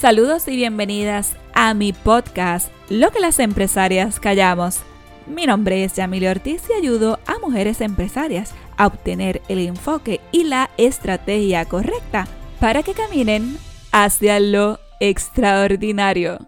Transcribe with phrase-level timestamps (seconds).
[0.00, 4.80] Saludos y bienvenidas a mi podcast, Lo que las empresarias callamos.
[5.26, 10.44] Mi nombre es Yamile Ortiz y ayudo a mujeres empresarias a obtener el enfoque y
[10.44, 12.26] la estrategia correcta
[12.60, 13.58] para que caminen
[13.92, 16.38] hacia lo extraordinario.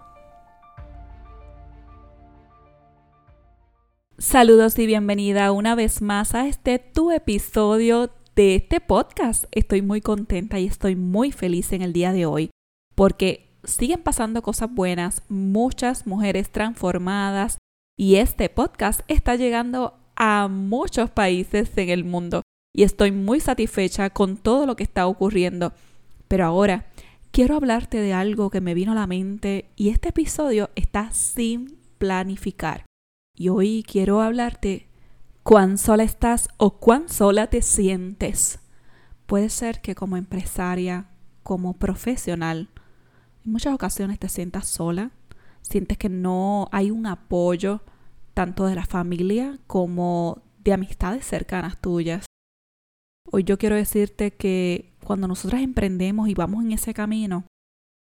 [4.17, 9.45] Saludos y bienvenida una vez más a este tu episodio de este podcast.
[9.51, 12.51] Estoy muy contenta y estoy muy feliz en el día de hoy
[12.95, 17.59] porque siguen pasando cosas buenas, muchas mujeres transformadas
[17.99, 22.43] y este podcast está llegando a muchos países en el mundo
[22.75, 25.73] y estoy muy satisfecha con todo lo que está ocurriendo.
[26.29, 26.87] Pero ahora
[27.31, 31.79] quiero hablarte de algo que me vino a la mente y este episodio está sin
[31.99, 32.87] planificar.
[33.37, 34.89] Y hoy quiero hablarte
[35.43, 38.59] cuán sola estás o cuán sola te sientes.
[39.27, 41.07] Puede ser que como empresaria,
[41.43, 42.69] como profesional,
[43.45, 45.11] en muchas ocasiones te sientas sola,
[45.63, 47.83] sientes que no hay un apoyo
[48.35, 52.27] tanto de la familia como de amistades cercanas tuyas.
[53.31, 57.45] Hoy yo quiero decirte que cuando nosotras emprendemos y vamos en ese camino,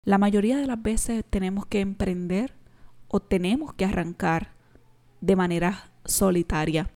[0.05, 2.55] la mayoría de las veces tenemos que emprender
[3.08, 4.53] o tenemos que arrancar
[5.21, 6.91] de manera solitaria.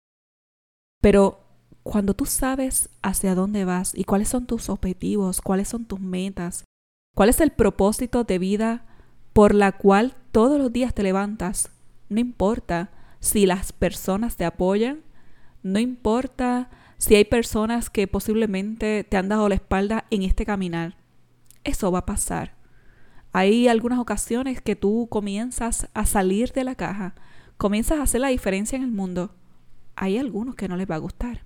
[1.03, 1.41] Pero
[1.83, 6.65] cuando tú sabes hacia dónde vas y cuáles son tus objetivos, cuáles son tus metas,
[7.15, 8.85] cuál es el propósito de vida
[9.33, 11.71] por la cual todos los días te levantas,
[12.09, 12.91] no importa
[13.21, 15.01] si las personas te apoyan,
[15.63, 20.97] no importa si hay personas que posiblemente te han dado la espalda en este caminar.
[21.65, 22.55] Eso va a pasar.
[23.33, 27.15] Hay algunas ocasiones que tú comienzas a salir de la caja,
[27.57, 29.35] comienzas a hacer la diferencia en el mundo.
[29.97, 31.45] Hay algunos que no les va a gustar.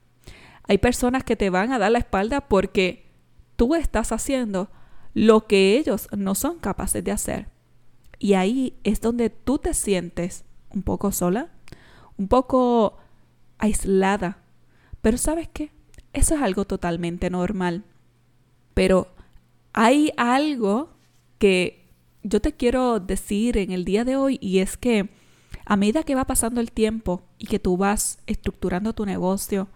[0.64, 3.10] Hay personas que te van a dar la espalda porque
[3.56, 4.70] tú estás haciendo
[5.19, 7.48] lo que ellos no son capaces de hacer.
[8.20, 11.50] Y ahí es donde tú te sientes un poco sola,
[12.16, 12.97] un poco
[13.58, 14.38] aislada.
[15.03, 15.72] Pero sabes qué?
[16.12, 17.82] Eso es algo totalmente normal.
[18.75, 19.09] Pero
[19.72, 20.91] hay algo
[21.38, 21.91] que
[22.22, 25.10] yo te quiero decir en el día de hoy y es que
[25.65, 29.66] a medida que va pasando el tiempo y que tú vas estructurando tu negocio,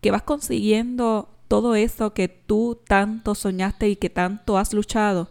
[0.00, 5.30] que vas consiguiendo todo eso que tú tanto soñaste y que tanto has luchado,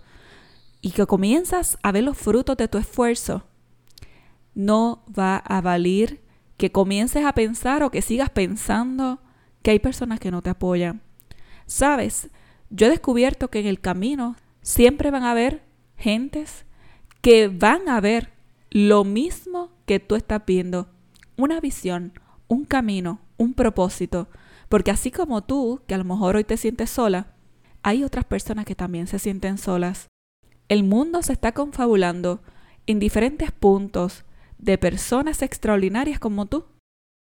[0.82, 3.44] y que comienzas a ver los frutos de tu esfuerzo,
[4.54, 6.22] no va a valer
[6.58, 9.20] que comiences a pensar o que sigas pensando
[9.62, 11.02] que hay personas que no te apoyan.
[11.66, 12.30] Sabes,
[12.70, 15.64] yo he descubierto que en el camino siempre van a haber
[15.98, 16.66] gentes
[17.22, 18.32] que van a ver
[18.70, 20.88] lo mismo que tú estás viendo,
[21.38, 22.14] una visión,
[22.48, 24.28] un camino, un propósito,
[24.70, 27.36] porque así como tú, que a lo mejor hoy te sientes sola,
[27.84, 30.08] hay otras personas que también se sienten solas.
[30.70, 32.42] El mundo se está confabulando
[32.88, 34.26] en diferentes puntos
[34.58, 36.66] de personas extraordinarias como tú,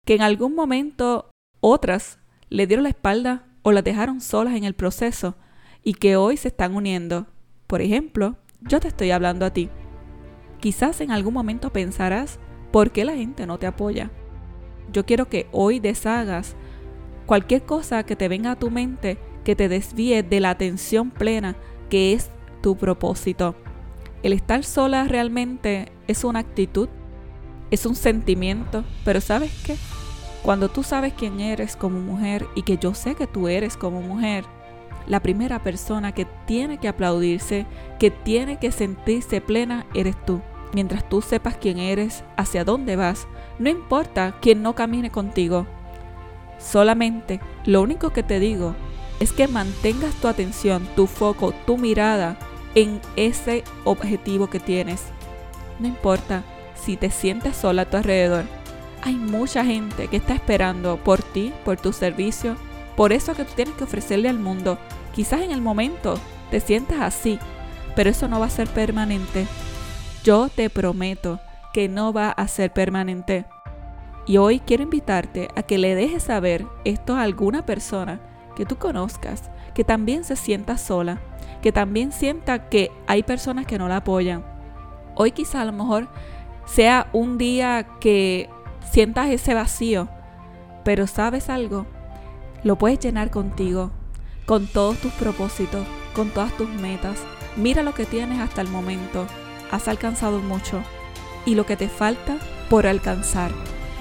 [0.06, 2.20] que en algún momento otras
[2.50, 5.36] le dieron la espalda o las dejaron solas en el proceso
[5.84, 7.28] y que hoy se están uniendo.
[7.68, 9.70] Por ejemplo, yo te estoy hablando a ti.
[10.60, 12.40] Quizás en algún momento pensarás,
[12.72, 14.12] ¿por qué la gente no te apoya?
[14.92, 16.56] Yo quiero que hoy deshagas
[17.30, 21.56] cualquier cosa que te venga a tu mente que te desvíe de la atención plena
[21.88, 22.32] que es
[22.64, 23.54] tu propósito.
[24.24, 26.90] El estar sola realmente es una actitud
[27.70, 29.76] es un sentimiento, pero ¿sabes qué?
[30.42, 34.02] Cuando tú sabes quién eres como mujer y que yo sé que tú eres como
[34.02, 34.44] mujer,
[35.06, 37.68] la primera persona que tiene que aplaudirse,
[38.00, 40.42] que tiene que sentirse plena, eres tú.
[40.74, 43.28] Mientras tú sepas quién eres, hacia dónde vas,
[43.60, 45.68] no importa quién no camine contigo.
[46.60, 48.76] Solamente lo único que te digo
[49.20, 52.38] es que mantengas tu atención, tu foco, tu mirada
[52.76, 55.04] en ese objetivo que tienes.
[55.80, 56.44] No importa
[56.76, 58.46] si te sientes sola a tu alrededor.
[59.02, 62.56] Hay mucha gente que está esperando por ti, por tu servicio,
[62.96, 64.78] por eso que tú tienes que ofrecerle al mundo.
[65.16, 66.16] Quizás en el momento
[66.52, 67.40] te sientas así,
[67.96, 69.48] pero eso no va a ser permanente.
[70.24, 71.40] Yo te prometo
[71.74, 73.46] que no va a ser permanente.
[74.26, 78.20] Y hoy quiero invitarte a que le dejes saber esto a alguna persona
[78.56, 81.22] que tú conozcas, que también se sienta sola,
[81.62, 84.46] que también sienta que hay personas que no la apoyan.
[85.16, 86.08] Hoy quizá a lo mejor
[86.66, 88.50] sea un día que
[88.92, 90.10] sientas ese vacío,
[90.84, 91.86] pero sabes algo,
[92.64, 93.92] lo puedes llenar contigo,
[94.46, 97.20] con todos tus propósitos, con todas tus metas.
[97.56, 99.26] Mira lo que tienes hasta el momento,
[99.72, 100.82] has alcanzado mucho
[101.46, 102.38] y lo que te falta
[102.70, 103.52] por alcanzar.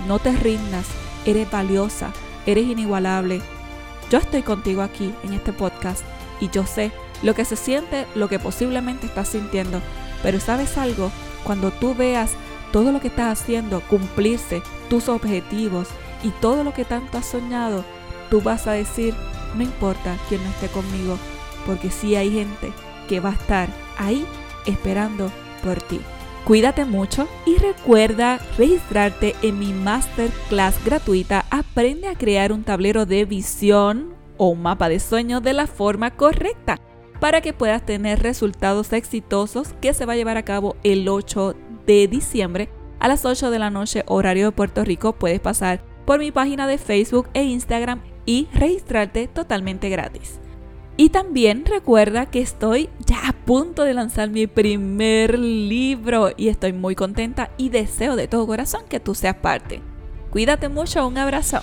[0.07, 0.87] No te rindas,
[1.25, 2.13] eres valiosa,
[2.47, 3.41] eres inigualable.
[4.11, 6.03] Yo estoy contigo aquí en este podcast
[6.41, 6.93] y yo sé
[7.23, 9.81] lo que se siente, lo que posiblemente estás sintiendo.
[10.23, 11.11] Pero sabes algo,
[11.45, 12.33] cuando tú veas
[12.73, 15.89] todo lo que estás haciendo cumplirse, tus objetivos
[16.23, 17.85] y todo lo que tanto has soñado,
[18.31, 19.15] tú vas a decir,
[19.57, 21.19] no importa quién no esté conmigo,
[21.67, 22.73] porque sí hay gente
[23.09, 24.25] que va a estar ahí
[24.67, 25.31] esperando
[25.63, 26.01] por ti.
[26.45, 33.27] Cuídate mucho y recuerda registrarte en mi masterclass gratuita Aprende a crear un tablero de
[33.27, 36.81] visión o un mapa de sueños de la forma correcta
[37.21, 41.55] para que puedas tener resultados exitosos que se va a llevar a cabo el 8
[41.87, 42.71] de diciembre
[43.01, 45.13] a las 8 de la noche horario de Puerto Rico.
[45.13, 50.41] Puedes pasar por mi página de Facebook e Instagram y registrarte totalmente gratis.
[51.01, 56.73] Y también recuerda que estoy ya a punto de lanzar mi primer libro y estoy
[56.73, 59.81] muy contenta y deseo de todo corazón que tú seas parte.
[60.31, 61.61] Cuídate mucho, un abrazo.